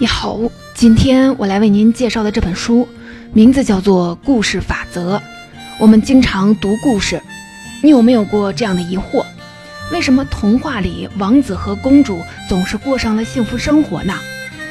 [0.00, 0.40] 你好，
[0.72, 2.88] 今天我来为您介绍的这本书，
[3.34, 5.18] 名字叫做《故事法则》。
[5.78, 7.20] 我们经常读故事，
[7.82, 9.26] 你有没有过这样的疑惑？
[9.92, 12.18] 为什么童话里王子和公主
[12.48, 14.14] 总是过上了幸福生活呢？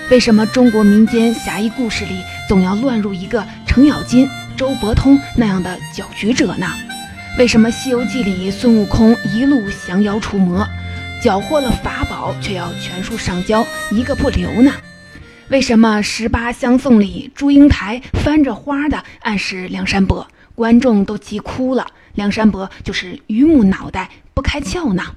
[0.09, 4.27] 为什么中国民间侠义故事里总要乱入一个程咬金、
[4.57, 6.65] 周伯通那样的搅局者呢？
[7.37, 10.67] 为什么《西游记》里孙悟空一路降妖除魔，
[11.21, 14.73] 缴获了法宝却要全数上交，一个不留呢？
[15.49, 21.87] 为什么十八相送里祝英台翻着花的暗示梁山伯，观众都急哭了？
[22.13, 25.15] 梁山伯就是榆木脑袋不开窍呢？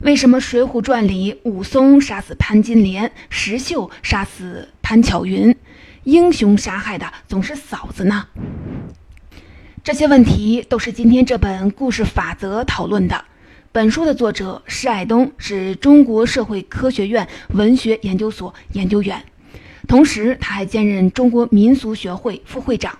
[0.00, 5.54] 为什么《水浒传》里武松杀死潘金莲，石秀杀死潘巧云，
[6.02, 8.26] 英雄杀害的总是嫂子呢？
[9.84, 13.24] 这些问题都是今天这本故事法则讨论的。
[13.70, 19.24] 本书的作者施爱东是中国社会科学院文学研究所研究员。
[19.88, 22.98] 同时，他还兼任中国民俗学会副会长，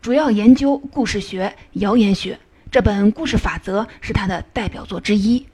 [0.00, 2.38] 主要研究故事学、谣言学。
[2.70, 5.46] 这本《故事法则》是他的代表作之一。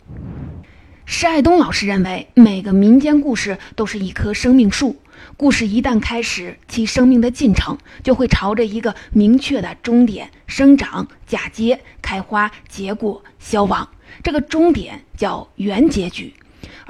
[1.05, 4.95] 施爱东老师认为，每个民间故事都是一棵生命树，
[5.37, 13.89] 故事一旦开始，其生命的进程就会朝着一个明确的终点生长、嫁接、开花、结果、消亡。
[14.23, 16.33] 这个终点叫原结局。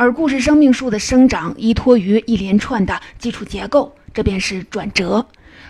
[0.01, 5.27] 而故事生命树的生长依托于一连串的基础结构，这便是转折。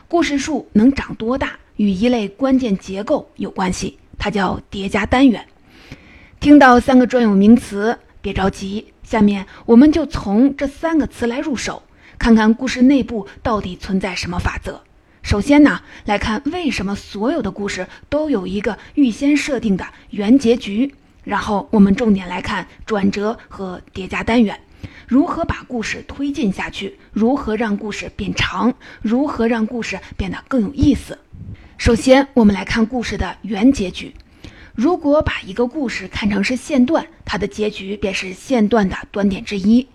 [0.06, 5.46] 故事树能长多大，与一类关键结构有关系，它叫叠加单元。
[6.40, 11.82] 听到三个专有名词，别着急，下面我们就从这三个词来入手，
[12.18, 14.82] 看看故事内部到底存在什么法则。
[15.22, 20.94] 首先呢，来看为什么所有的故事都有一个预先设定的原结局。
[21.28, 24.58] 然后我们重点来看转折和叠加单元，
[25.06, 28.72] 如何把故事推进下去，如何让故事变长，
[29.02, 31.18] 如何让故事变得更有意思。
[31.77, 34.14] 首先，我们来看故事的原结局。
[34.74, 39.86] 如果把一个故事看成是线段，它的结局便是线段的端点之一。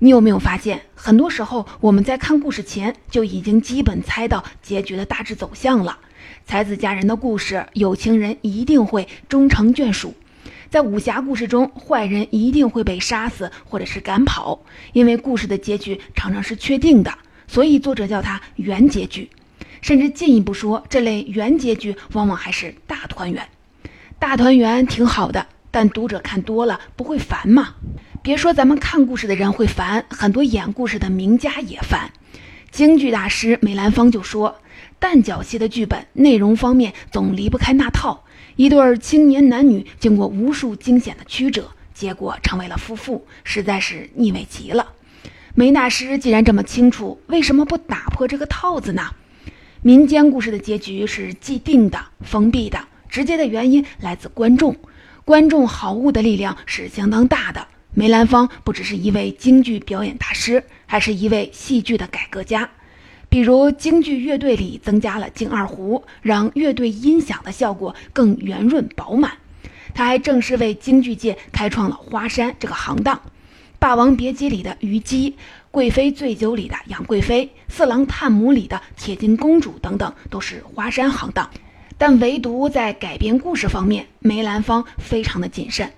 [0.00, 6.00] 你有没有发现，很多时候我们在看故事前就已经基本猜到结局的大致走向了？
[6.44, 10.14] 才子佳人的故事，有情人一定会终成眷属。
[10.70, 14.60] 在武侠故事中，坏人一定会被杀死或者是赶跑，
[14.92, 17.12] 因为故事的结局常常是确定的，
[17.46, 19.28] 所以作者叫它原结局。
[19.80, 23.48] 甚至进一步说，这类原结局往往还是大团圆。
[24.18, 27.74] 大团圆挺好的，但读者看多了不会烦吗？
[28.22, 32.10] 别说咱们看故事的人会烦，很多演故事的名家也烦。
[32.72, 34.56] 京剧大师梅兰芳就说
[35.00, 38.24] ：“旦角戏的剧本内容方面总离不开那套。”
[38.56, 44.92] 一对青年男女经过无数惊险的曲折，结果成为了夫妇，实在是腻味极了。
[45.54, 49.10] 梅大师既然这么清楚，为什么不打破这个套子呢？
[49.82, 54.74] 民间故事的结局是既定的、封闭的，直接的原因来自观众，
[55.26, 57.68] 观众好恶的力量是相当大的。
[57.92, 62.70] 梅兰芳不只是一位京剧表演大师，还是一位戏剧的改革家。
[63.36, 69.30] 比如京剧乐队里增加了京二胡，让乐队音响的效果更圆润饱满。
[69.92, 73.14] 他还正式为京剧界开创了花山这个行当。
[73.78, 75.32] 《霸王别姬》里的虞姬，
[75.70, 81.50] 《贵妃醉酒》里的杨贵妃，《四郎探母》里的铁金公主等等，都是花山行当。
[81.98, 85.92] 但唯独在改编故事方面，梅兰芳非常的谨慎。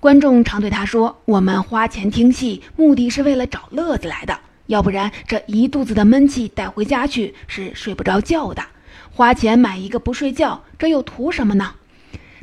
[0.00, 4.36] 观众常对他说：“我们花钱听戏，目的是为了找乐子来的。”
[4.70, 8.62] 要不然这一肚子的闷气带回家去是睡不着觉的，
[9.10, 11.74] 花钱买一个不睡觉，这又图什么呢？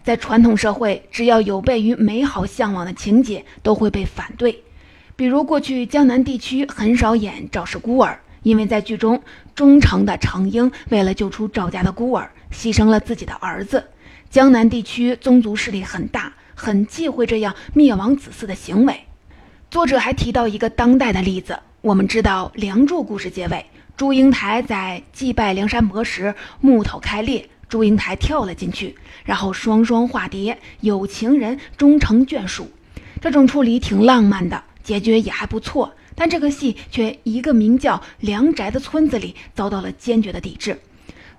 [0.03, 4.61] 在传统社会，只要有悖于美好向往的情节，都会被反对。
[5.15, 9.23] 比如过去江南地区很少演赵氏孤儿，因为在剧中
[9.55, 13.81] 忠诚的程婴为了救出赵家的孤儿，牺牲了自己的儿子。
[14.29, 18.99] 江南地区宗族势力很大，很忌讳这样灭亡子嗣的行为。
[19.71, 21.57] 作者还提到一个当代的例子。
[21.87, 28.93] 我们知道《梁祝》故事结尾，祝英台在祭拜梁山伯时，木头开裂，祝英台跳了进去，
[29.23, 32.69] 然后双双化蝶，有情人终成眷属。
[33.21, 35.89] 这种处理挺浪漫的，结局也还不错。
[36.13, 40.77] 但这个戏却一个名叫梁宅的村子里遭到了坚决的抵制。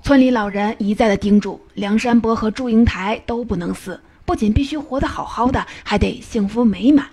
[0.02, 7.06] 村里老人一再的叮嘱，梁山伯和祝英台都不能死，不仅必须活得好好的，还得幸福美满。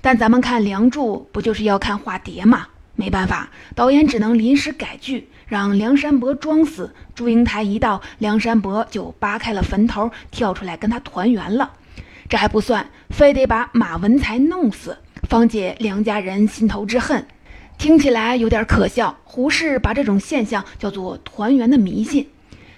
[0.00, 2.66] 但咱们看《梁祝》，不就是要看化蝶吗？
[2.96, 6.94] 没办法，导演只能临时改剧，让梁山伯装死。
[7.14, 11.70] 祝英台一到，梁山伯就扒开了坟头，跳出来跟他团圆了。
[12.28, 14.96] 这还不算，非得把马文才弄死，
[15.28, 17.26] 方解梁家人心头之恨。
[17.78, 19.16] 听起来有点可笑。
[19.24, 22.28] 胡适把这种现象叫做“团圆的迷信”，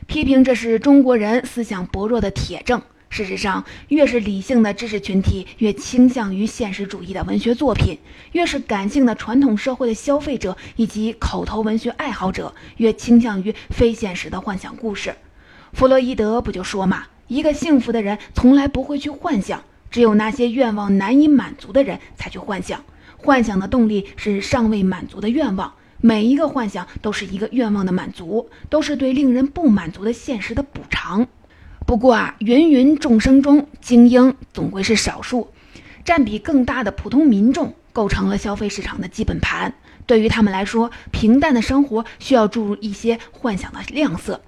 [0.07, 2.81] 批评这是中国人思想薄弱的铁证。
[3.13, 7.99] 事实上，越是理性的知识群体，越倾向于现实主义的文学作品；
[8.33, 15.15] 越是感性的传统社会的消费者以及口头文学爱好者，越倾向于非现实的幻想故事。
[15.75, 22.83] 弗洛伊德不就说嘛：“一个幸福的人从来不会去幻想，只有那些愿望难以满足的人才去幻想。
[23.19, 31.29] 幻想的动力是尚未满足的愿望，每一个幻想都是一个愿望的满足，都是对令人不满足的现实的补偿。”
[31.87, 35.49] 不过啊，芸芸众生中，精英总归是少数，
[36.05, 39.75] 占比更大的普通民众构成了消费市场的基本盘。
[40.07, 44.41] 对于他们来说，平淡的生活需要注入一些幻想的亮色，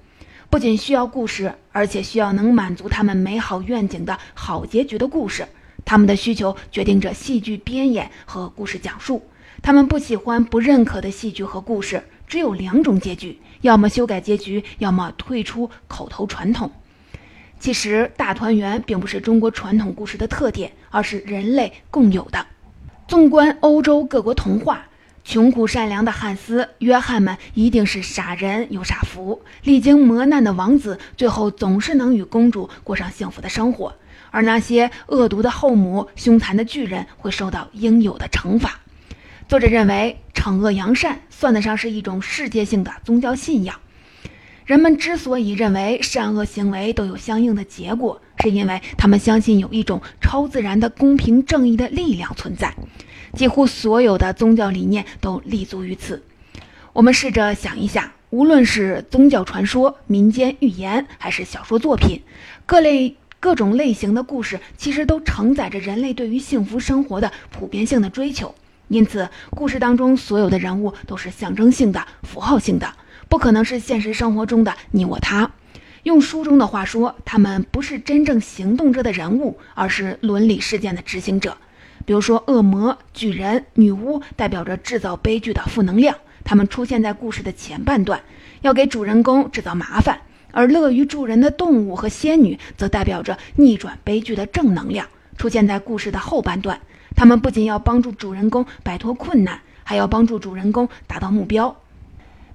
[0.49, 5.47] 不仅需要故事，而且需要能满足他们美好愿景的好结局的故事。
[5.85, 9.23] 他们的需求决定着戏剧编演和故事讲述。
[9.61, 16.71] 他们不喜欢、不认可的戏剧和故事，只有两种结局：要么修改结局，要么退出口头传统。
[17.59, 22.47] 其实，大团圆并不是中国传统故事的特点，而是人类共有的。
[23.09, 24.87] 纵观欧洲各国童话，
[25.25, 33.95] 穷苦善良的汉斯、约翰们一定是傻人有傻福；历经磨难的王子，最后总是能与公主过上幸福的生活；
[34.31, 38.81] 而那些恶毒的后母、凶残的巨人，会受到应有的惩罚。
[39.49, 43.81] 作者认为，惩恶扬善算得上是一种世界性的宗教信仰。
[44.65, 52.75] 人们之所以认为善恶行为都有相应的结果，是因为他们相信有一种超自然的公平正义的力量存在。
[53.35, 56.23] 几乎所有的宗教理念都立足于此。
[56.95, 62.23] 我们试着想一下，无论是宗教传说、民间寓言，还是小说作品，
[62.65, 68.55] 各类各种类型的故事，其实都承载着人类对于幸福生活的普遍性的追求。
[68.89, 72.91] 因此，故事当中所有的人物都是象征性的、符号性的。
[73.29, 75.51] 不可能是现实生活中的你我他。
[76.05, 81.57] 用书中的话说，他们不是真正行动着的人物，而是伦理事件的执行者。
[82.05, 88.21] 比如说，恶魔、巨人、女巫代表着制造悲剧的负能量，他们出现在故事的前半段，
[88.61, 90.19] 要给主人公制造麻烦；
[90.53, 95.07] 而乐于助人的动物和仙女则代表着逆转悲剧的正能量，
[95.39, 96.79] 出现在故事的后半段。
[97.17, 101.75] 他们不仅要帮助主人公摆脱困难，还要帮助主人公达到目标。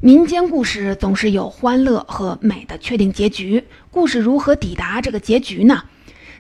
[0.02, 5.84] 民间故事总是有欢乐和美的确定结局，故事如何抵达这个结局呢？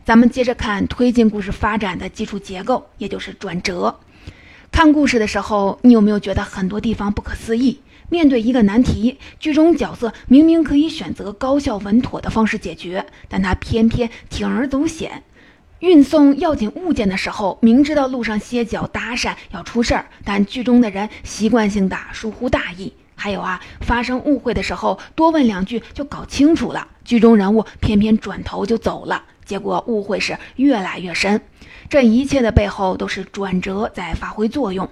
[0.06, 4.00] 咱们接着看推进故事发展的基础结构，也就是转折。
[4.71, 7.81] 看故事的时候，你有没有觉得很多地方不可思议？
[8.07, 15.23] 面对一个难题，剧中角色明明可以选择高效稳妥的方式解决，但他偏偏铤而走险。
[15.79, 22.94] 运送要紧物件的时候，明知道路上歇脚搭讪要出事儿，但剧中的人习惯性的疏忽大意。
[23.19, 31.42] 还有啊，发生误会的时候多问两句就搞清楚了，剧中人物偏偏转头就走了，结果误会是越来越深。
[31.89, 34.89] 这一切的背后都是转折在发挥作用，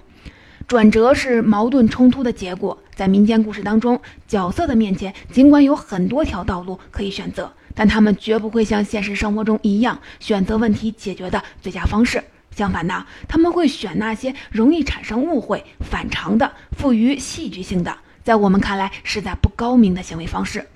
[0.66, 2.76] 转折是矛盾冲突的结果。
[2.94, 12.22] 在民间故事当中，角色的面前尽管有很多条道路可以选择，但他们绝不会像现实生活中一样选择问题解决的最佳方式。
[12.50, 17.96] 相反呢，他们会选那些容易产生误会、反常的、富于戏剧性的。
[18.28, 20.66] 在我们看来，实在不高明的行为方式。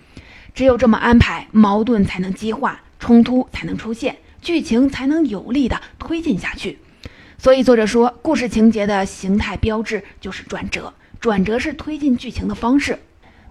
[0.55, 6.79] 只有这么安排，矛盾才能激化，冲突才能出现，剧情才能有力的推进下去。
[7.37, 12.99] 所以，作者说，故事情节的形态标志就是转折，转折是推进剧情的方式。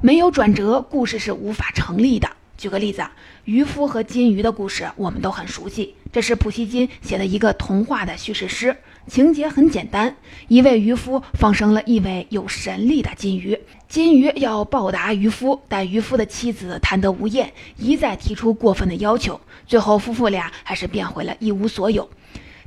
[0.02, 2.28] 没有转折，故事是无法成立的。
[2.58, 3.04] 举个例子，
[3.46, 8.76] 渔夫和金鱼的故事我们都很熟悉，这是普希金写的一个童话的叙事诗。
[9.12, 10.16] 情节很简单，
[10.48, 22.10] 一位渔夫放生了一尾有神力的金鱼，金鱼要报答渔夫，但渔夫的妻子贪得无厌，一再提出过分的要求，最后夫妇俩还是变回了一无所有。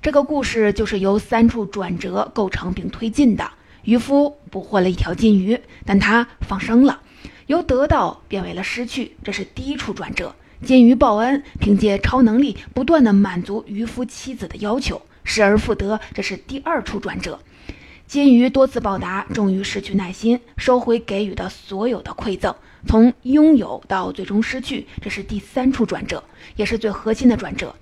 [0.02, 3.50] 这个故事就是由三处转折构成并推进的。
[3.84, 7.00] 渔夫捕获了一条金鱼，但他放生了，
[7.46, 10.34] 由得到变为了失去，这是第一处转折。
[10.62, 15.00] 金鱼报恩，凭借超能力不断的满足渔夫妻子的要求。
[15.24, 17.40] 失而复得，这是第二处转折。
[18.06, 22.54] 金鱼多次报答，终于失去耐心，收回给予的所有的馈赠，
[22.86, 26.22] 从拥有到最终失去，这是第三处转折，
[26.54, 27.74] 也是最核心的转折。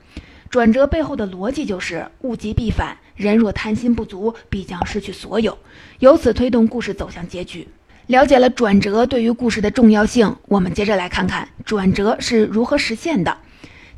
[0.49, 5.59] 转折背后的逻辑就是物极必反，人若贪心不足，必将失去所有，
[5.99, 7.67] 由此推动故事走向结局。
[8.07, 13.39] 了解了转折对于故事的重要性，我们接着来看看转折是如何实现的。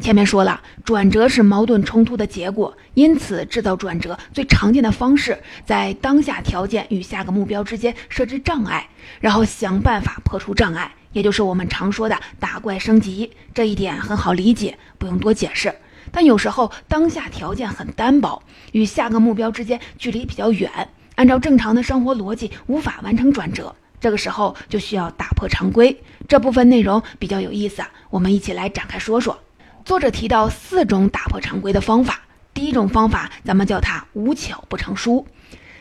[0.00, 8.88] 前面说了，转折是矛盾冲突的结果，因此制造转折最常见的方式，在当下条件与下个目标之间设置障碍，
[9.20, 13.30] 然后想办法破除障碍，也就是我们常说的打怪升级。
[13.54, 15.72] 这一点很好理解，不用多解释。
[16.10, 20.70] 但有时候当下条件很单薄，与下个目标之间距离比较远，
[21.14, 23.74] 按照正常的生活逻辑无法完成转折。
[24.00, 26.02] 这个时候就需要打破常规。
[26.28, 29.38] 这部分内容比较有意思啊，我们一起来展开说说。
[29.84, 32.22] 作者提到四种打破常规的方法。
[32.54, 35.26] 第一种方法，咱们叫它无巧不成书。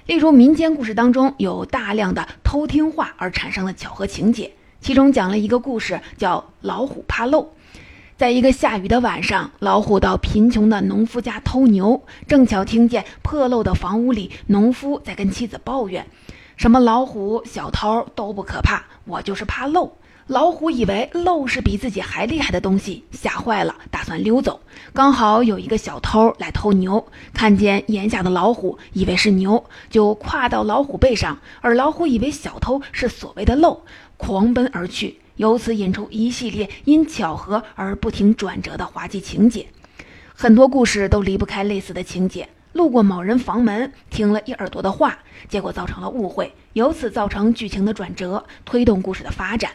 [0.08, 7.54] 例如民间故事当中有大量的偷听话而产生的巧合情节，其中讲了一个故事，叫老虎怕漏。
[8.18, 16.06] 在一个下雨的晚上，老虎到贫穷的农夫家偷牛，正巧听见破漏的房屋里农夫在跟妻子抱怨。
[16.58, 19.96] 什么老虎、小偷都不可怕，我就是怕漏。
[20.28, 24.62] 老虎以为漏是比自己还厉害的东西，吓坏了，打算溜走。
[24.94, 33.84] 刚好有一个小偷来偷牛，看见檐下的老虎，以为是牛，就跨到老虎背上，而老虎以为小偷是所谓的漏，
[34.16, 35.20] 狂奔而去。
[35.36, 39.68] 由此引出一系列因巧合而不停转折的滑稽情节。
[40.34, 42.48] 很多故事都离不开类似的情节。
[42.72, 49.72] 路过某人房门，听了一耳朵的话，结果造成了误会，由此造成剧情的转折，推动故事的发展。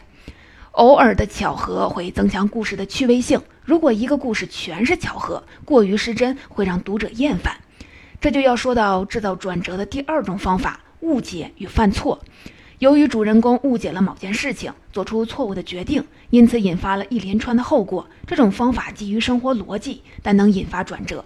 [0.71, 3.41] 偶尔的巧合会增强故事的趣味性。
[3.63, 7.57] 如果一个故事全是巧合，过于失真，会让读者厌烦。
[8.21, 12.19] 这就要说到制造转折的第二种方法——误解与犯错。
[12.79, 18.07] 由于主人公误解了某件事情，做出错误的决定，因此引发了一连串的后果。
[18.25, 21.25] 这种方法基于生活逻辑，但能引发转折。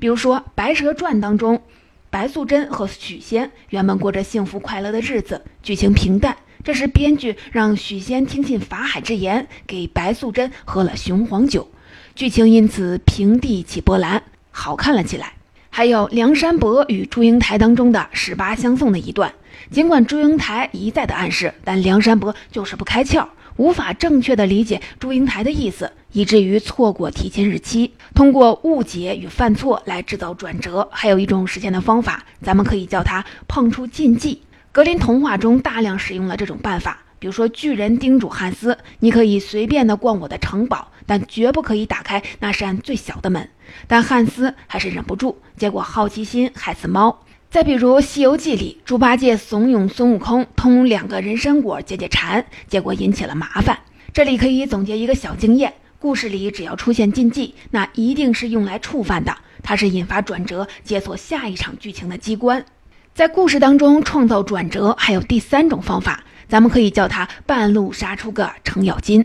[0.00, 1.62] 比如说《白蛇传》当中，
[2.10, 6.36] 白素贞和许仙原本过着幸福快乐的日子，剧情平淡。
[6.64, 11.68] 这时编剧让许仙听信法海之言，给白素贞喝了雄黄酒，
[12.14, 15.34] 剧情因此平地起波澜，好看了起来。
[15.68, 19.34] 还有梁山伯与祝英台当中的十八相送的一段，
[19.70, 23.28] 尽管祝英台一再的暗示，但梁山伯就是不开窍。
[23.56, 27.92] 无法正确的理解祝英台的意思，以至于错过提亲日期。
[28.14, 34.40] 通过误解与犯错来制造转折，还有一种实现的方法，咱们可以叫它碰出禁忌。
[34.74, 36.98] 格林童话中大量使用了这种办法。
[37.20, 43.48] 比如说，巨人叮嘱汉斯：“你可以随便的逛我的城堡，但绝不可以打开那扇最小的门。”
[43.86, 47.20] 但汉斯还是忍不住，结果好奇心害死猫。
[47.48, 53.78] 再比如《西游记》里，猪八戒怂恿孙悟空通两个人参果解解馋，结果引起了麻烦。
[54.12, 62.66] 这里可以总结一个小经验：故事里只要出现禁忌，那一定是用来触犯的，它是引发转折、解锁下一场剧情的机关。
[63.14, 69.24] 在故事当中创造转折，还有第三种方法，咱们可以叫它半路杀出个程咬金。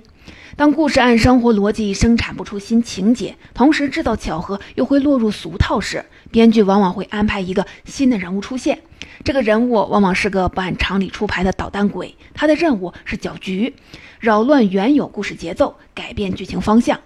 [0.55, 8.79] 当故事按生活逻辑生产不出新情节，同时制造巧合又会落入俗套时，编剧往往会安排一个新的人物出现。
[9.24, 13.74] 这个人物往往是个不按常理出牌的捣蛋鬼，他的任务是搅局，
[14.19, 17.00] 扰乱原有故事节奏，改变剧情方向。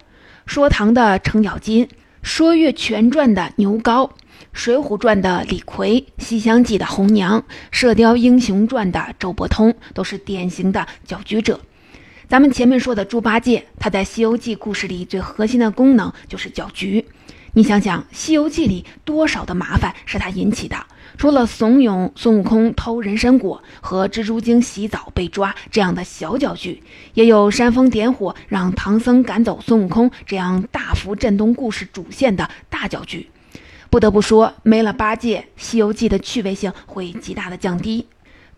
[0.44, 1.88] 说唐的程咬金，
[2.22, 4.10] 说岳全传的牛皋，
[4.52, 11.60] 水浒传的李逵，西厢记的红娘，射雕英雄传的周伯通，都是典型的搅局者。
[12.28, 17.04] 咱们前面说的猪八戒，他在《西游记》故事里最核心的功能就是搅局。
[17.56, 20.76] 你想想，《西游记》里多少的麻烦是他引起的？
[21.16, 33.28] 除了怂恿孙悟空偷人参果和蜘蛛精洗澡被抓这样的小搅局，也有煽风点火让唐僧赶走孙悟空这样大幅震动故事主线的大搅局。
[33.94, 38.04] 不得不说，没了八戒，《西游记》的趣味性会极大的降低。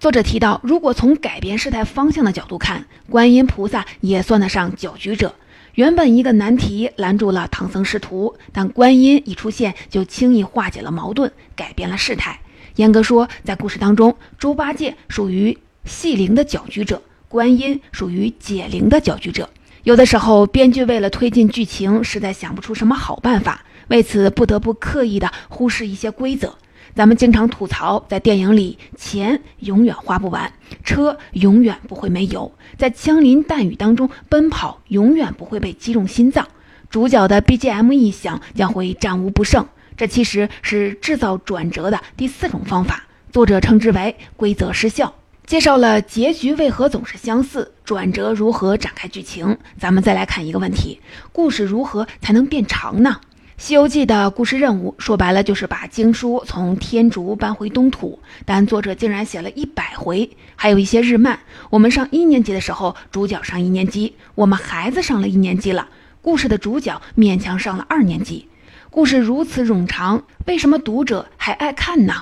[0.00, 5.34] 作者提到，如果从改变事态方向的角度看，观音菩萨也算得上搅局者。
[5.74, 12.40] 原本一个难题拦住了唐僧师徒，但观音一出现，就轻易化解了矛盾，改变了事态。
[12.76, 19.50] 严格说，在故事当中，猪八戒属于戏灵的搅局者，观音属于解铃的搅局者。
[19.82, 26.56] 有的时候，编剧为了推进剧情，实在想不出什么好办法，为此不得不刻意的忽视一些规则。
[26.94, 30.50] 咱们经常吐槽，在电影里钱永远花不完，
[30.82, 36.48] 车永远不会没油，在枪林弹雨当中奔跑永远不会被击中心脏，
[36.88, 39.66] 主角的 BGM 一响将会战无不胜。
[39.94, 45.14] 这其实是制造转折的第四种方法，作者称之为规则失效。
[45.46, 51.00] 介绍了结局为何总是相似，转折如何展开剧情，咱们再来看一个问题：
[51.32, 53.20] 故事如何才能变长呢？
[53.58, 61.40] 《西游记》的故事任务说白了就是把经书从天竺搬回东土，但作者竟然写了一百回，还有一些日漫。
[61.70, 65.88] 我们上一年级的时候，主角上一年级，我们孩子上了一年级了，
[66.20, 68.46] 故事的主角勉强上了二年级。
[68.90, 72.12] 故事如此冗长，为什么读者还爱看呢？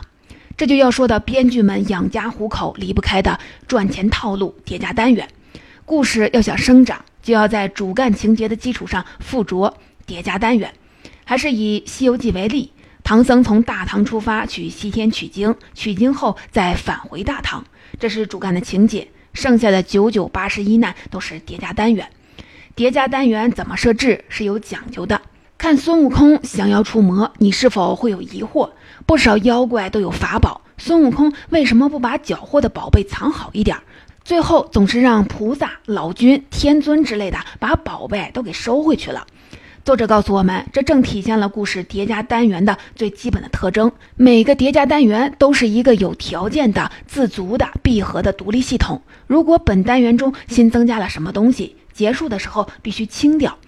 [0.57, 3.37] 这就要说到编剧们养家糊口离不开的
[3.67, 5.29] 赚钱套路——叠加单元。
[5.85, 9.77] 故事要想生长，就要在主干情节的基础上附着
[10.07, 10.73] 叠加单元。
[11.25, 17.65] 还是以《西游记》为例，唐僧从大唐出发去西天取经，取经后再返回大唐，
[17.99, 19.09] 这是主干的情节。
[19.33, 22.09] 剩下的九九八十一难都是叠加单元。
[22.77, 25.21] 叠加单元怎么设置是有讲究的。
[25.57, 28.71] 看孙悟空降妖除魔，你是否会有疑惑？
[29.07, 33.77] 不少妖怪都有法宝，孙悟空为什么不把缴获的宝贝藏好一点？
[34.25, 39.27] 最后总是让菩萨、老君、天尊之类的把宝贝都给收回去了。
[39.85, 43.93] 作者告诉我们，这正体现了故事叠加单元的最基本的特征。
[44.17, 49.03] 每个叠加单元都是一个有条件的、自足的、闭合的独立系统。
[49.27, 53.59] 如果本单元中新增加了什么东西，结束的时候必须清掉。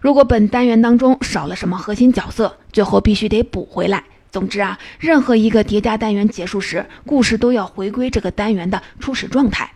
[0.00, 4.02] 如果本单元当中少了什么核心角色，最后必须得补回来。
[4.30, 9.70] 总之啊，任何一个叠加单元结束时，故事都要回归这个单元的初始状态。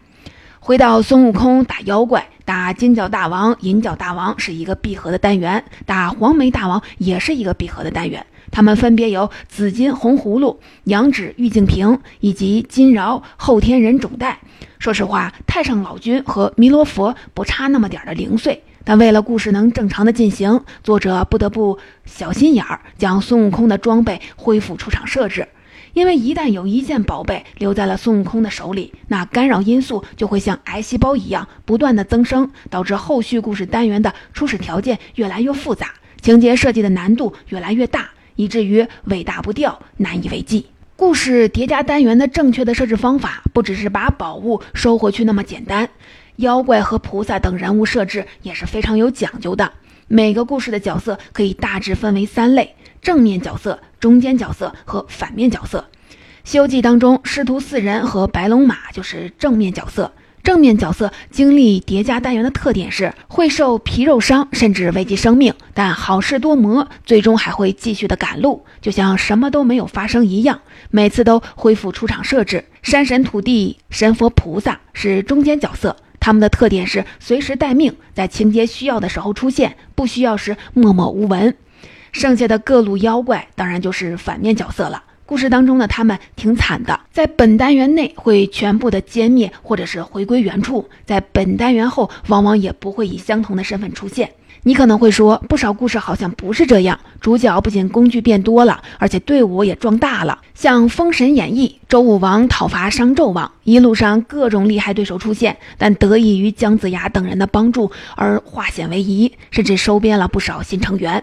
[0.71, 8.25] 回到孙悟空打妖怪，打金角大王、银角大王是一个闭合的单元，打黄眉大王也是一个闭合的单元。
[8.53, 14.39] 他们分别有紫金红葫芦、羊脂玉净瓶以及金饶后天人种袋。
[14.79, 18.63] 说实话，太上老君和弥勒佛不差那么点的零碎。
[18.85, 25.49] 但为了故事能正常的进行，作者不得不小心眼儿，将孙悟空的装备恢复出厂设置。
[25.93, 40.67] 因为一旦有一件宝贝留在了孙悟空的手里，那干扰因素就会像癌细胞一样不断的增生，导致后续故事单元的初始条件越来越复杂，情节设计的难度越来越大，以至于尾大不掉，难以为继。
[40.97, 45.89] 故事叠加单元的正确的设置方法，不只是把宝物收回去那么简单。
[46.37, 49.73] 妖怪和菩萨等人物设置也是非常有讲究的。
[50.09, 55.87] 每个故事的角色可以大致分为三类：正面角色、中间角色和反面角色。
[56.45, 60.13] 《西游记》当中，师徒四人和白龙马就是正面角色。
[60.43, 72.65] 正面角色经历叠加单元的特点是会受皮肉伤，甚至危及生命，但好事多磨，最终还会继续的赶路，就像什么都没有发生一样，每次都恢复出场设置。
[72.83, 75.95] 山神、土地、神佛、菩萨是中间角色。
[76.19, 81.55] 他们的特点是随时待命，在情节需要的时候出现，不需要时默默无闻。
[82.13, 85.03] 剩下的各路妖怪当然就是反面角色了。
[85.27, 94.29] 故事当中的他们挺惨的，在本单元内会全部的歼灭，或者是回归原处；在本单元后，往往也不会以相同的身份出现。
[94.65, 96.99] 你可能会说，不少故事好像不是这样。
[97.21, 100.41] 主角不仅工具变多了，而且队伍也壮大了。
[100.53, 111.23] 像《封神演义》，周武王讨伐商纣王，一路上各种厉害对手出现，但得益于姜子牙等人的帮助而化险为夷，甚至收编了不少新成员。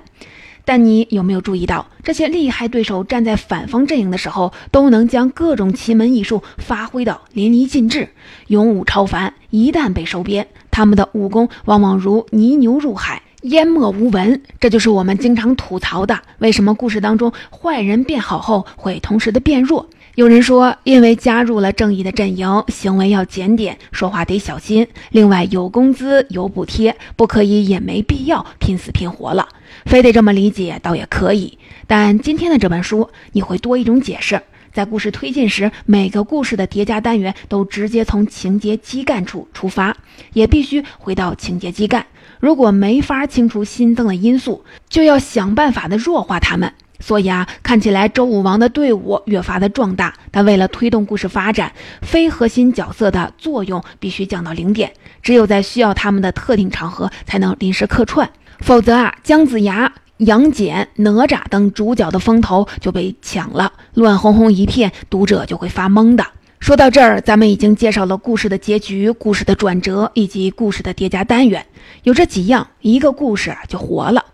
[0.67, 8.10] 但你有没有注意到，这些厉害对手站在反方阵营的时候，都能将各种奇门异术发挥到淋漓尽致，
[8.47, 9.34] 勇武超凡。
[9.49, 13.21] 一旦被收编，他们的武功往往如泥牛入海。
[13.43, 16.19] 淹没无闻，这就是我们经常吐槽的。
[16.39, 19.88] 为什么故事当中坏人变好后会同时的变弱？
[20.15, 24.86] 有人说，因为加入了正义的阵营，行为要检点，说话得小心。
[25.12, 29.47] 另外，有工资有补贴，不可以也没必要拼死拼活了。
[29.86, 34.41] 非得这么理解倒也可以，但今天的这本书你会多一种解释。
[34.73, 39.97] 在故事推进时，每个故事的叠加单元都直接从情节基干处出发，
[40.34, 42.06] 也必须回到情节基干。
[42.39, 46.71] 如果没法清除新增的因素，就要想办法的弱化它们。
[46.99, 58.29] 所以啊，看起来周武王的队伍越发的壮大，但为了推动故事发展，非核心角色的作用必须降到零点，只有在需要他们的特定场合才能临时客串，
[58.60, 66.25] 否则啊，姜子牙、杨戬、哪吒等主角的风头就被抢了，乱哄哄一片，读者就会发懵的。
[66.60, 71.63] 说到这儿，咱们已经介绍了故事的结局、故事的转折以及故事的叠加单元。
[72.01, 74.25] 有这几样，一个故事就活了。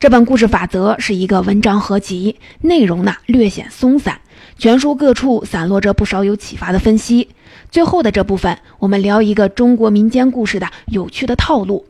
[0.00, 4.20] 这本故事法则是一个文章合集，内容呢略显松散，
[4.56, 7.30] 全书各处散落着不少有启发的分析。
[7.72, 11.84] 最后的这部分，我们聊一个中国民间故事的有趣的套路。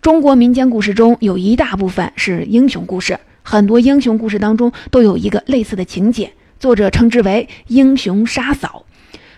[0.00, 8.84] 中国民间故事中有一大部分是英雄故事，很多英雄故事当中都有一个类似的情节，作者称之为“英雄杀嫂”。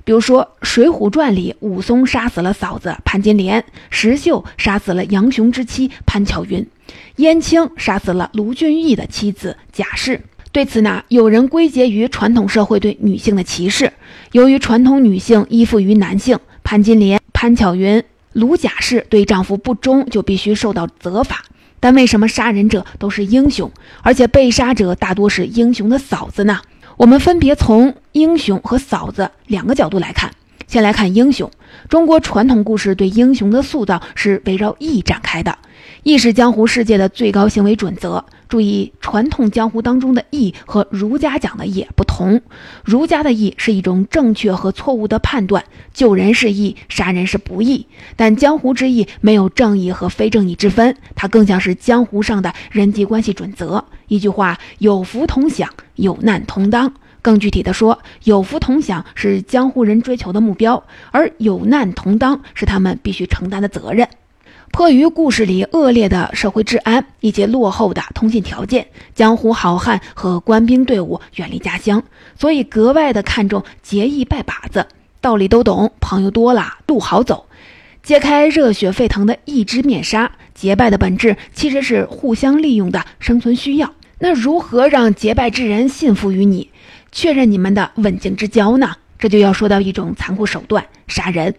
[0.04, 6.66] 比如说，《水浒传》里，武松杀死了嫂子潘金莲，石秀杀死了杨雄之妻潘巧云，
[7.16, 10.20] 燕青杀死了卢俊义的妻子贾氏。
[10.50, 13.92] 对此呢，有人归结于传统社会对女性的歧视。
[14.32, 21.42] 由于传统女性依附于男性，潘金莲、潘巧云、卢贾氏对丈夫不忠，就必须受到责罚。
[21.80, 23.70] 但为什么杀人者都是英雄，
[24.02, 26.60] 而且被杀者大多是英雄的嫂子呢？
[27.02, 30.30] 我们分别从英雄和嫂子两个角度来看。
[30.68, 31.50] 先来看英雄，
[31.88, 35.58] 中国传统故事对英雄的塑造是围绕义展开的，
[36.04, 38.24] 义是江湖世界的最高行为准则。
[38.48, 42.40] 注意，传统江湖当中的义和儒家讲的也不同。
[42.84, 47.88] 儒家的义是一种正确和错误的判断，救人是义，杀人是不义。
[48.14, 53.84] 但江湖之义没有正义和非正义之分，它更像是江湖上的人际关系准则。
[54.12, 56.92] 一句话，有福同享，有难同当。
[57.22, 64.06] 更具体的说，有福同享是江湖人追求的目标，而有难同当是他们必须承担的责任。
[64.70, 72.02] 迫于故事里恶劣的社会治安以及落后的通信条件，江湖好汉和官兵队伍远离家乡，
[72.38, 74.86] 所以格外的看重结义拜把子。
[75.22, 77.46] 道理都懂，朋友多了，路好走。
[78.02, 83.94] 揭开热血沸腾的义之面纱，结拜的本质其实是互相利用的生存需要。
[84.24, 86.70] 那如何让结拜之人信服于你，
[87.10, 88.94] 确认你们的刎颈之交呢？
[89.18, 91.56] 这就要说到一种残酷手段——杀人。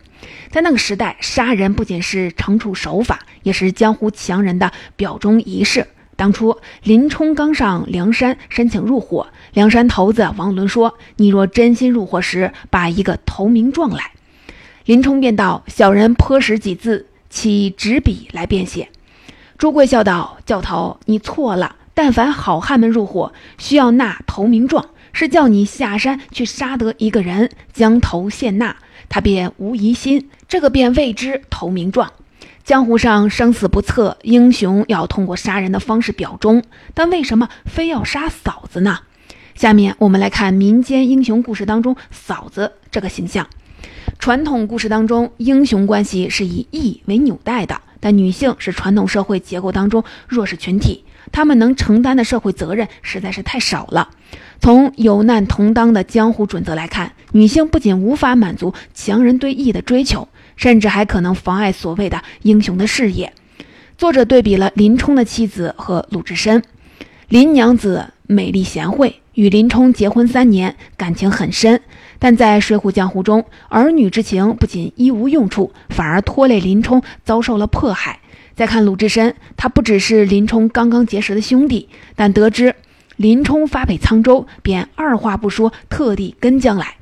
[0.49, 5.85] 在那个时代，杀人不仅是惩处手法，也是江湖强人的表忠仪式。
[6.15, 14.11] 当初林冲刚上梁山申请入伙，梁山头子王伦说：“你若真心入伙时，把一个投名状来。”
[14.85, 18.87] 林冲便道：“小人颇识几字，起纸笔来便写。”
[19.59, 21.75] 朱贵笑道：“教头，你错了。
[21.93, 28.75] 但凡好汉们入伙，需要纳投名状。”是叫你下山去杀得一个人，将头献纳，
[29.09, 32.11] 他便无疑心，这个便谓之投名状。
[32.63, 36.63] 江湖上生死不测，英雄要通过杀人的方式表忠，
[36.95, 39.01] 但为什么非要杀嫂子呢？
[39.53, 43.47] 下面我们来看民间英雄故事当中嫂子这个形象。
[44.17, 54.11] 传统故事当中，英雄关系是以义为纽带的，但女性是传统社会结构当中弱势群体，他们能承担的社会责任实在是太少了。
[54.61, 63.33] 从有难同当的江湖准则来看，女性不仅无法满足强人对义的追求，甚至还可能妨碍所谓的英雄的事业。
[63.97, 66.63] 作者对比了林冲的妻子和鲁智深。
[67.27, 71.81] 林娘子美丽贤惠，与林冲结婚三年，感情很深。
[72.23, 78.21] 但在水浒江湖中，儿女之情不仅一无用处，反而拖累林冲遭受了迫害。
[78.55, 82.73] 再看鲁智深，他不只是林冲刚刚结识的兄弟，但得知。
[83.17, 86.95] 林冲发配沧州，便二话不说，特地跟将来，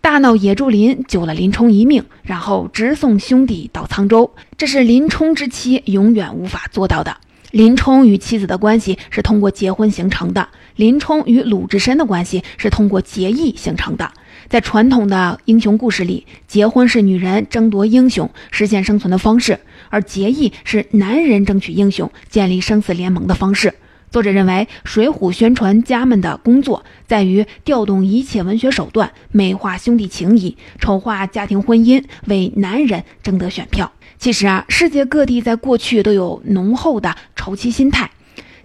[0.00, 4.32] 大闹野猪林，救了林冲一命，然后直送兄弟到沧州。
[4.58, 7.16] 这是林冲之妻永远无法做到的。
[7.52, 14.10] 林冲与妻子的关系是通过结婚形成的，林冲与鲁智深的关系是通过结义形成的。
[14.48, 19.58] 在传统的英雄故事里，结婚是女人争夺英雄、实现生存的方式，
[19.90, 23.74] 而结义是男人争取英雄、建立生死联盟的方式。
[24.10, 33.92] 作者认为，《水浒》宣传家们的工作在于调动一切文学手段，美化兄弟情谊，丑化家庭婚姻，为男人争得选票。
[34.18, 38.10] 其实啊，世界各地在过去都有浓厚的仇妻心态。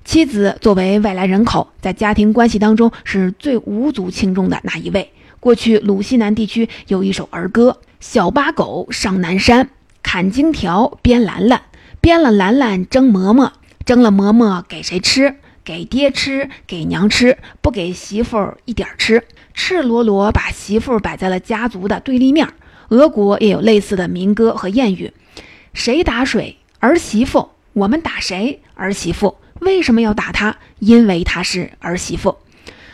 [0.05, 5.11] 妻子作为外来人口，在家庭关系当中是最无足轻重的那一位。
[5.41, 9.71] 过去鲁西南地区有一首儿歌：“小八狗上南山，
[10.03, 11.63] 砍荆条编兰兰，
[11.99, 13.51] 编了兰兰蒸馍馍。”
[13.83, 15.37] 蒸了馍馍给谁吃？
[15.63, 19.23] 给爹吃，给娘吃，不给媳妇儿一点吃。
[19.55, 22.47] 赤裸裸把媳妇儿摆在了家族的对立面。
[22.89, 25.11] 俄国也有类似的民歌和谚语：
[25.73, 27.49] 谁打水儿媳妇？
[27.73, 29.37] 我们打谁儿媳妇？
[29.59, 30.57] 为什么要打她？
[30.77, 32.37] 因为她是儿媳妇。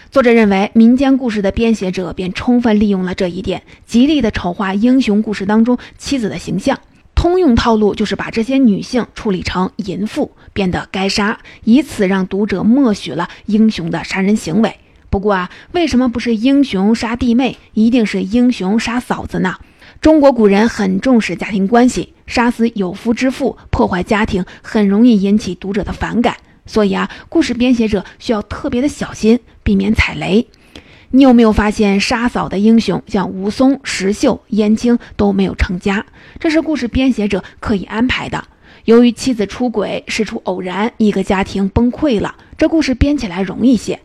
[0.10, 6.80] 作者认为，民间故事的编写者便充分利用了这一点，极力的丑化英雄故事当中妻子的形象。
[7.14, 14.78] 通用套路就是把这些女性处理成淫妇，变得该杀，以此让读者默许了英雄的杀人行为。
[15.10, 19.56] 不过啊，为什么不是英雄杀弟妹，一定是英雄杀嫂子呢？
[20.00, 26.38] 中国古人很重视家庭关系，杀死有夫之妇，破坏家庭，很容易引起读者的反感。
[26.68, 30.48] 所以啊，故事编写者需要特别的小心，避免踩雷。
[31.12, 36.06] 你有没有发现杀嫂的英雄，像武松、石秀、燕青都没有成家？
[36.40, 38.44] 这是故事编写者刻意安排的。
[38.84, 44.00] 由于妻子出轨事出偶然，一个家庭崩溃了，这故事编起来容易些。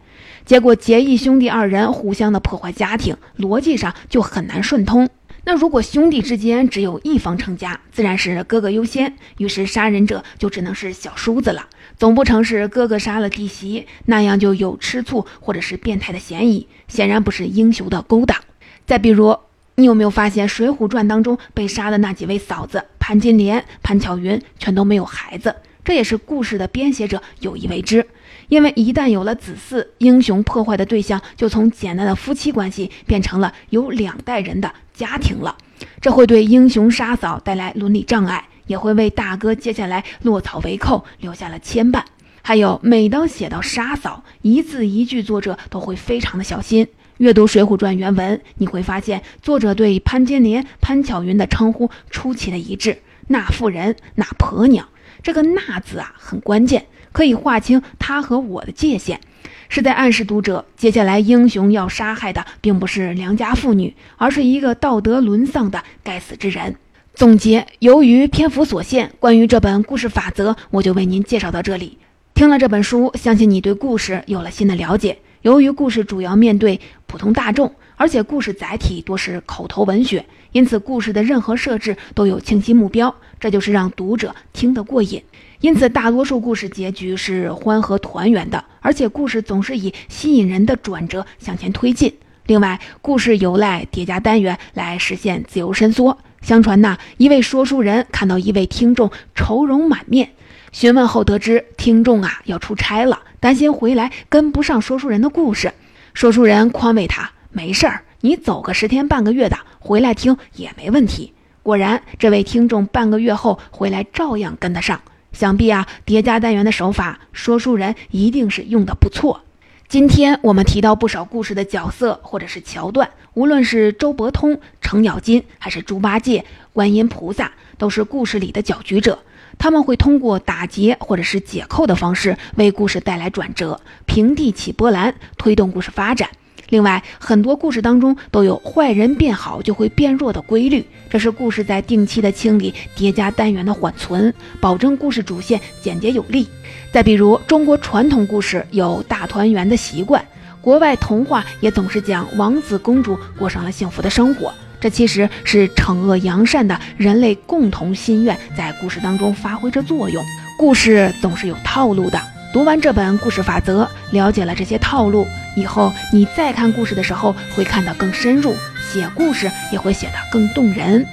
[0.44, 5.08] 结果结义兄弟二人互相的破坏家庭，逻辑上就很难顺通。
[5.44, 11.68] 那如果兄弟之间只有一方成家，自然是哥哥优先，于是杀人者就只能是小叔子了。
[11.98, 18.38] 总不成是哥哥杀了弟媳，那样就有吃醋或者是变态的嫌疑，显然不是英雄的勾当。
[18.86, 19.36] 再比如，
[19.74, 25.56] 你有没有发现《水浒传》当中被杀的那几位嫂子潘金莲、潘巧云全都没有孩子？
[25.84, 28.06] 这也是故事的编写者有意为之。
[28.52, 35.56] 因为一旦有了子嗣，英雄破坏的对象就从简单的夫妻关系变成了有两代人的家庭了，
[36.02, 42.02] 这会对英雄杀嫂带来伦理障碍，也会为大哥接下来落草为寇留下了牵绊。
[42.42, 46.86] 还有，每当写到杀嫂，一字一句，作者都会非常的小心。
[47.16, 52.98] 阅读《水浒传》原文，你会发现作者对潘金莲、潘巧云的称呼出奇的一致。
[53.28, 54.86] 那妇人，那婆娘，
[55.22, 59.20] 这个“那”字啊，很关键，可以划清他和我的界限，
[59.68, 66.76] 是在暗示读者，接下来英雄要杀害的并不是良家妇女，而是一个道德沦丧的该死之人。
[67.14, 71.98] 总结：由于篇幅所限，关于这本故事法则，我就为您介绍到这里。
[72.34, 75.18] 听了这本书，相信你对故事有了新的了解。
[75.42, 85.22] 由于故事主要面对普通大众，而且故事载体多是口头文学，因此故事的任何设置都有清晰目标，这就是让读者听得过瘾。
[85.60, 92.12] 因此，大多数故事结局是欢和团圆的，而且故事总是以吸引人的转折向前推进。
[92.46, 96.18] 另外，故事由赖叠加单元来实现自由伸缩。
[96.40, 100.30] 相传呐，一位说书人看到一位听众愁容满面。
[100.72, 105.72] 询问后得知，听众啊要出差了，担心回来跟不上说书人的故事。
[106.14, 115.00] 说书人宽慰他：“没事儿，你走个十天半个月的，回来听也没问题。”果然，这位听众半个月后回来照样跟得上。
[115.32, 119.42] 想必啊，叠加单元的手法，说书人一定是用的不错。
[119.88, 129.18] 今天我们提到不少故事的角色或者是桥段，无论是周伯通、程咬金，还是猪八戒、观音菩萨，都是故事里的搅局者。
[129.58, 136.28] 他们会通过打劫或者是解扣的方式为故事带来转折，平地起波澜，推动故事发展。
[136.72, 146.48] 另外，很多故事当中都有坏人变好就会变弱的规律，这是故事在定期的清理叠加单元的缓存，保证故事主线简洁有力。
[146.90, 150.24] 再比如，中国传统故事有大团圆的习惯，
[150.62, 154.50] 国外童话也总是讲王子公主过上了幸福的生活。
[154.80, 160.24] 这其实是惩恶扬善的人类共同心愿，在故事当中发挥着作用。
[160.56, 162.18] 故事总是有套路的，
[162.52, 168.54] 读完这本故事法则，了解了这些套路以后，你再看故事的时候会看得更深入，
[168.92, 171.06] 写故事也会写得更动人。